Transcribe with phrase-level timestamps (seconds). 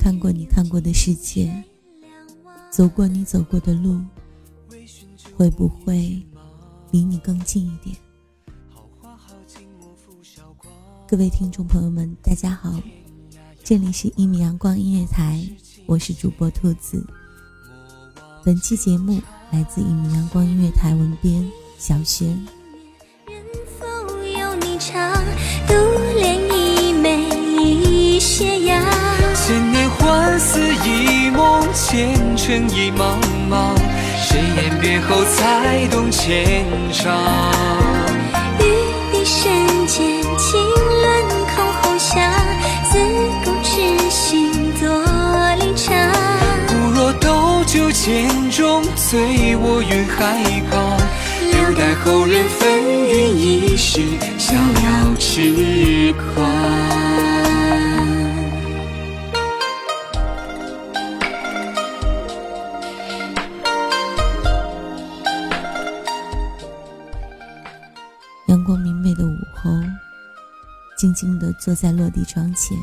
[0.00, 1.52] 看过你看过的世界，
[2.70, 4.00] 走过你走过的路，
[5.36, 6.18] 会不会
[6.90, 7.94] 离你更近一点？
[11.06, 12.80] 各位听众朋友们，大家好，
[13.62, 15.46] 这里是一米阳光音乐台，
[15.84, 17.06] 我是主播兔子。
[18.42, 19.20] 本期节目
[19.52, 22.26] 来自一米阳光音乐台文编小轩。
[23.26, 23.44] 人
[23.78, 23.86] 否
[24.24, 25.12] 有你唱，
[25.68, 25.74] 独
[26.14, 27.28] 恋一眉
[27.62, 28.89] 一斜阳。
[32.50, 33.16] 尘已茫
[33.48, 33.76] 茫。
[34.20, 37.14] 谁言别后才懂牵肠？
[38.58, 38.64] 玉
[39.12, 40.60] 笛深间，轻
[41.00, 41.22] 乱
[41.54, 42.28] 空红霞。
[42.90, 42.98] 自
[43.44, 44.50] 古痴心
[44.80, 44.88] 多
[45.60, 45.94] 离场。
[46.66, 50.98] 不若斗酒剑中，醉卧云海旁。
[51.52, 52.68] 留待后人纷
[53.06, 54.00] 纭一世，
[54.36, 56.49] 逍遥痴狂。
[71.00, 72.76] 静静地坐在落地窗前，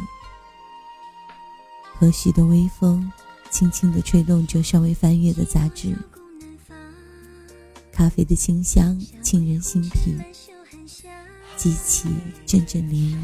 [1.94, 3.12] 和煦的微风
[3.52, 5.96] 轻轻地吹动着尚未翻阅的杂志，
[7.92, 10.18] 咖啡的清香沁人心脾，
[11.56, 12.10] 激起
[12.44, 13.18] 阵阵涟漪。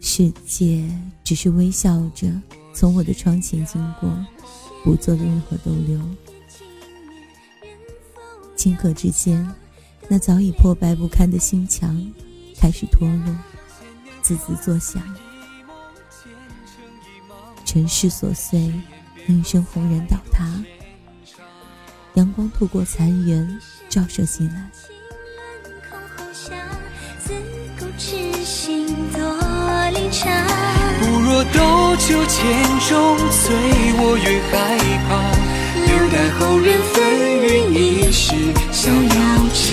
[0.00, 0.88] 世界
[1.22, 2.32] 只是微笑着
[2.72, 4.10] 从我的窗前经过，
[4.82, 6.00] 不做任何逗留。
[8.56, 9.54] 顷刻之间，
[10.08, 12.00] 那早已破败不堪的心墙
[12.58, 13.36] 开始脱落，
[14.22, 15.02] 滋滋作响。
[17.64, 18.72] 尘世琐碎，
[19.26, 20.48] 应声轰然倒塌。
[22.14, 24.70] 阳光透过残垣照射进来，
[27.18, 27.34] 自
[27.78, 30.32] 古痴心作离场。
[31.00, 34.78] 不若斗酒剑中，醉卧云海
[35.08, 35.35] 旁。
[35.96, 37.02] 留待后人纷
[37.40, 38.34] 纭一世，
[38.70, 39.18] 逍遥
[39.54, 39.64] 痴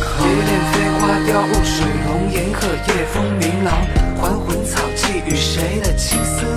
[0.00, 0.24] 狂。
[0.24, 3.68] 蝶恋飞花凋雾水龙吟鹤夜风明朗。
[4.16, 6.53] 还魂草寄予谁的青丝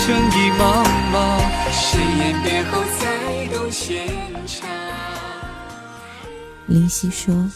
[0.00, 1.38] 尘已茫茫。
[1.70, 4.06] 谁言别后才懂牵
[4.46, 4.68] 肠？
[6.66, 7.50] 林夕说：“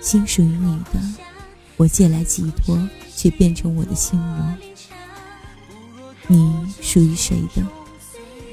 [0.00, 1.00] 心属于你的，
[1.76, 2.76] 我借来寄托，
[3.14, 4.54] 却变成我的心魔。
[6.26, 7.62] 你属于谁的，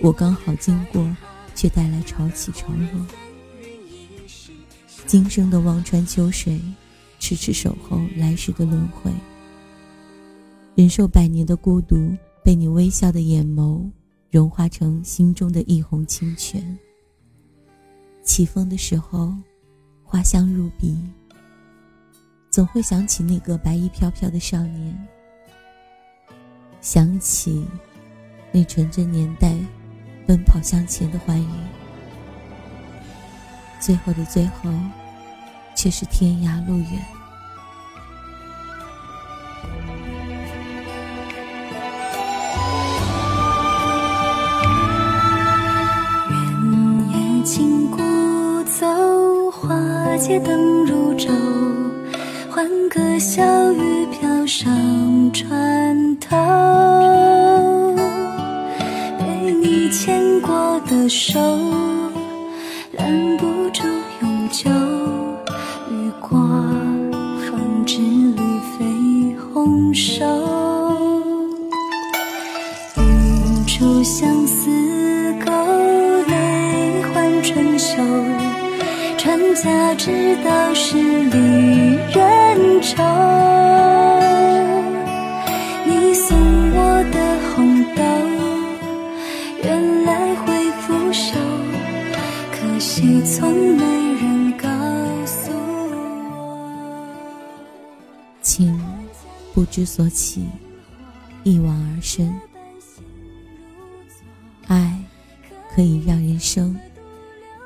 [0.02, 1.06] 我刚好经过，
[1.54, 3.06] 却带来潮起潮落。
[5.06, 6.62] 今生的望穿秋水，
[7.20, 9.12] 痴痴守候来世的轮回。
[10.76, 11.96] 忍受百年的孤独，
[12.46, 13.90] 被你微笑的眼眸
[14.30, 16.78] 融化成心中的一泓清泉。
[18.22, 19.34] 起风的时候，
[20.04, 20.96] 花香入鼻，
[22.52, 25.08] 总会想起那个白衣飘飘的少年，
[26.82, 27.66] 想起
[28.52, 29.58] 那纯真年代
[30.28, 31.50] 奔跑向前的欢愉。
[33.80, 34.72] 最后的最后，
[35.76, 37.15] 却是天涯路远。
[50.28, 51.30] 街灯如昼，
[52.50, 56.36] 欢歌笑语飘上船头。
[59.20, 61.40] 被你牵过的手，
[62.94, 63.84] 拦不住
[64.24, 64.68] 永久。
[65.92, 66.40] 雨过
[67.46, 68.42] 风之旅
[68.80, 70.26] 飞红手，
[80.78, 81.38] 是离
[82.12, 83.02] 人愁，
[85.86, 86.38] 你送
[86.74, 87.18] 我的
[87.56, 88.04] 红豆，
[89.64, 91.38] 原来会腐朽，
[92.52, 93.86] 可惜从没
[94.20, 94.68] 人告
[95.26, 95.50] 诉
[95.94, 95.96] 我。
[98.42, 98.78] 情
[99.54, 100.46] 不知所起，
[101.44, 102.38] 一往而深。
[104.68, 104.94] 爱
[105.74, 106.78] 可以让人生，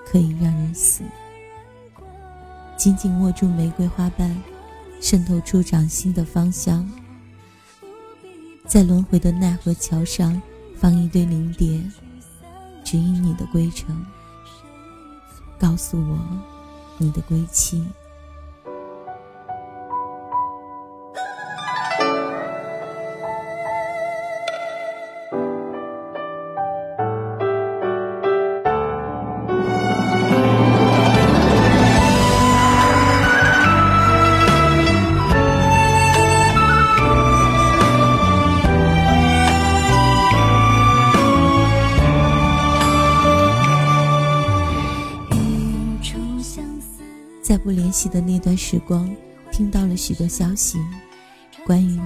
[0.06, 1.02] 可以让人死。
[2.80, 4.42] 紧紧握住玫瑰花瓣，
[5.02, 6.90] 渗透出掌心的芳香。
[8.66, 10.42] 在轮回的奈何桥上，
[10.78, 11.78] 放一堆灵蝶，
[12.86, 14.06] 指引你的归程。
[15.60, 16.18] 告诉我，
[16.98, 17.84] 你的归期。
[47.70, 49.08] 不联系的那段时光，
[49.52, 50.80] 听到了许多消息，
[51.68, 52.02] 关于你。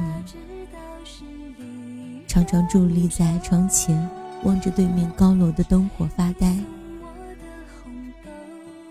[2.28, 3.98] 常常伫立在窗前，
[4.44, 6.54] 望着对面高楼的灯火发呆。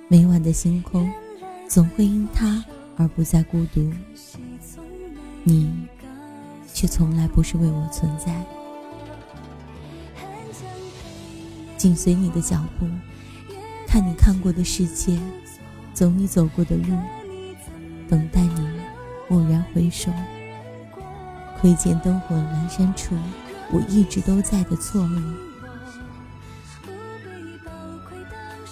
[0.09, 1.13] 每晚的星空，
[1.69, 2.65] 总会因他
[2.97, 3.93] 而不再孤独。
[5.45, 5.71] 你，
[6.73, 8.43] 却从来不是为我存在。
[11.77, 12.87] 紧随你的脚步，
[13.87, 15.19] 看你看过的世界，
[16.03, 16.99] 走你走过的路，
[18.09, 18.69] 等待你
[19.29, 20.11] 蓦然回首，
[21.61, 23.15] 窥见灯火阑珊处，
[23.71, 25.21] 我一直都在的错误。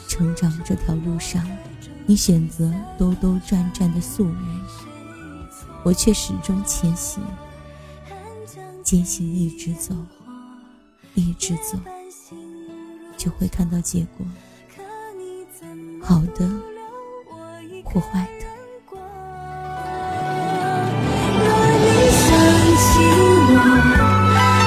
[0.08, 1.46] 成长这条路上，
[2.04, 4.60] 你选择兜兜转转的宿命，
[5.84, 7.22] 我却始终前行，
[8.82, 9.94] 坚信一直走，
[11.14, 11.78] 一直走，
[13.16, 14.26] 就会看到结果，
[16.02, 16.50] 好的
[17.92, 18.46] 或坏的。
[21.36, 21.44] 若
[21.76, 21.84] 你
[22.16, 22.26] 想
[22.76, 22.88] 起
[23.50, 23.52] 我，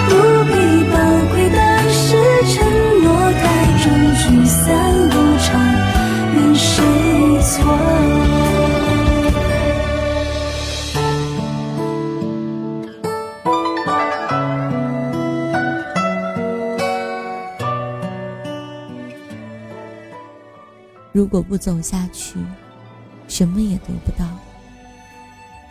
[0.10, 0.12] 不
[0.50, 0.54] 必
[0.92, 0.96] 宝
[1.32, 1.58] 贵的
[1.90, 2.06] 是
[2.54, 2.56] 承
[3.02, 3.42] 诺，太
[3.82, 3.84] 重
[4.16, 4.60] 聚散
[5.08, 5.48] 无常，
[6.36, 6.72] 任谁
[7.42, 7.52] 错？
[21.12, 22.40] 如果不走下去，
[23.34, 24.28] 什么也得不到，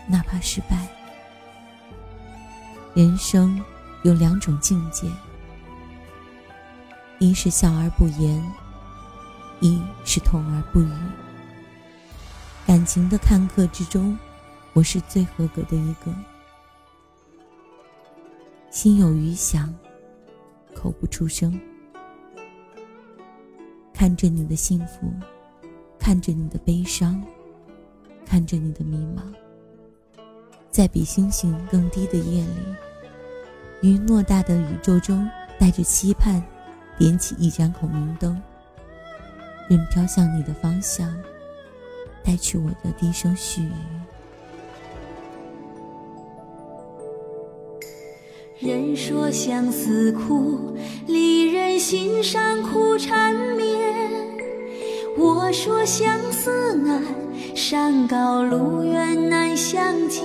[0.08, 0.88] 哪怕失败。
[2.92, 3.62] 人生
[4.02, 5.06] 有两种境界，
[7.20, 8.44] 一是笑而不言，
[9.60, 10.90] 一是痛而不语。
[12.66, 14.18] 感情的看客之中，
[14.72, 16.12] 我是最合格的一个。
[18.72, 19.72] 心有余响，
[20.74, 21.56] 口不出声。
[23.94, 25.14] 看着你的幸福，
[25.96, 27.22] 看着你的悲伤，
[28.32, 29.20] 看着你的迷茫，
[30.70, 36.42] 在比星星更低的夜里，于偌大的宇宙中，带着期盼，
[36.96, 38.40] 点起一盏孔明灯，
[39.68, 41.14] 任飘向你的方向，
[42.24, 43.72] 带去我的低声絮语。
[48.60, 50.74] 人说相思苦，
[51.06, 54.01] 离人心上苦缠绵。
[55.16, 57.02] 我说相思难，
[57.54, 60.22] 山高路远难相见。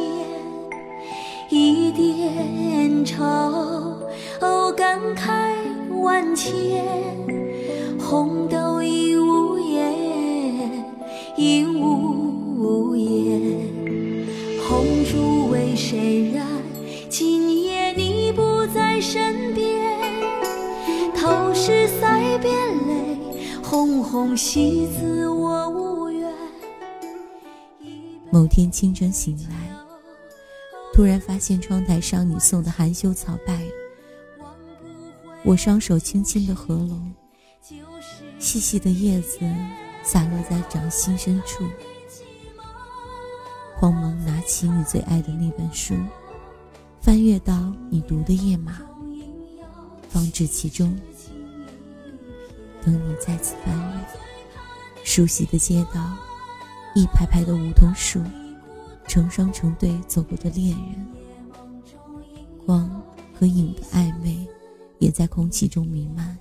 [1.49, 3.23] 一点愁，
[4.41, 5.53] 哦，感慨
[6.01, 6.83] 万千。
[7.99, 9.93] 红豆已无言，
[11.35, 13.41] 已无言。
[14.67, 16.26] 红烛为谁
[24.37, 26.31] 红红喜字我无缘。
[28.31, 29.71] 某天清晨醒来，
[30.93, 33.71] 突然发现窗台上你送的含羞草败了。
[35.43, 37.11] 我双手轻轻的合拢，
[38.37, 39.39] 细细的叶子
[40.03, 41.63] 洒落在掌心深处。
[43.75, 45.95] 慌忙拿起你最爱的那本书，
[47.01, 48.81] 翻阅到你读的页码，
[50.09, 50.95] 放置其中，
[52.83, 53.96] 等你再次翻阅。
[55.17, 56.15] 熟悉的街道，
[56.93, 58.21] 一排排的梧桐树，
[59.07, 61.07] 成双成对走过的恋人，
[62.67, 62.87] 光
[63.33, 64.47] 和影的暧昧，
[64.99, 66.37] 也在空气中弥漫。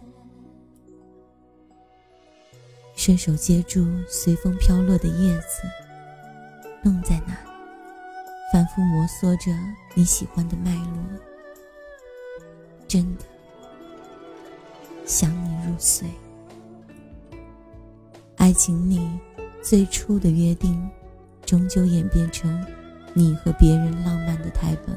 [2.94, 5.62] 伸手接住随风飘落的叶子，
[6.82, 7.50] 弄在那里，
[8.52, 9.50] 反复摩挲着
[9.94, 11.02] 你喜欢的脉络。
[12.86, 13.24] 真的，
[15.06, 16.06] 想你入睡。
[18.46, 19.00] 爱情里
[19.60, 20.88] 最初的约定，
[21.44, 22.64] 终究演变成
[23.12, 24.96] 你和别人浪漫的台本。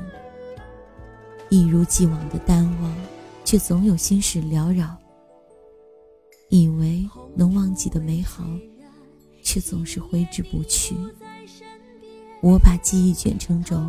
[1.50, 2.96] 一如既往的淡忘，
[3.44, 4.96] 却总有心事缭绕。
[6.50, 8.46] 以为能忘记的美好，
[9.42, 10.96] 却总是挥之不去。
[12.44, 13.84] 我把记忆卷成轴，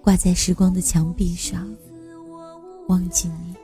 [0.00, 1.70] 挂在时光的墙壁上。
[2.88, 3.54] 忘记你，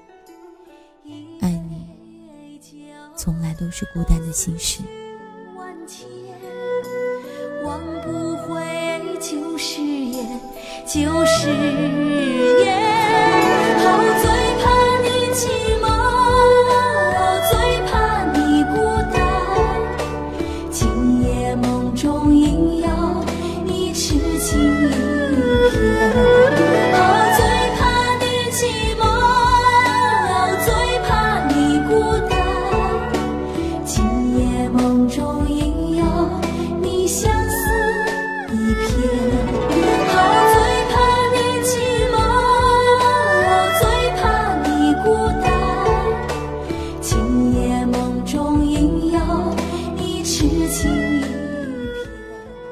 [3.18, 4.80] 从来都是孤单的心事。
[7.64, 8.62] 忘不回
[9.20, 10.40] 旧誓言，
[10.86, 11.48] 旧誓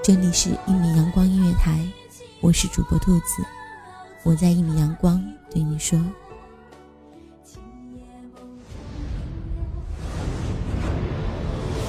[0.06, 1.80] 这里是一米阳光音乐台，
[2.40, 3.44] 我是主播兔子，
[4.22, 5.20] 我在一米阳光
[5.50, 6.00] 对你说。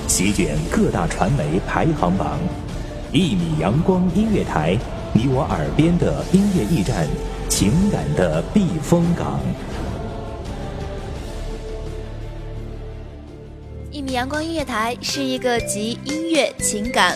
[0.07, 2.39] 席卷各大传媒排行榜，
[3.13, 4.75] 一米阳光音乐台，
[5.13, 7.07] 你我耳边的音乐驿站，
[7.47, 9.39] 情感的避风港。
[13.91, 17.15] 一米阳光音乐台是一个集音乐、情感。